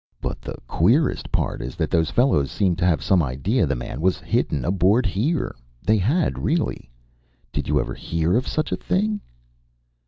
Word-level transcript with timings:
But 0.19 0.41
the 0.41 0.55
queerest 0.65 1.31
part 1.31 1.61
is 1.61 1.75
that 1.75 1.91
those 1.91 2.09
fellows 2.09 2.49
seemed 2.49 2.79
to 2.79 2.87
have 2.87 3.03
some 3.03 3.21
idea 3.21 3.67
the 3.67 3.75
man 3.75 4.01
was 4.01 4.17
hidden 4.17 4.65
aboard 4.65 5.05
here. 5.05 5.55
They 5.85 5.97
had 5.99 6.39
really. 6.39 6.89
Did 7.53 7.67
you 7.67 7.79
ever 7.79 7.93
hear 7.93 8.35
of 8.35 8.47
such 8.47 8.71
a 8.71 8.77
thing?" 8.77 9.21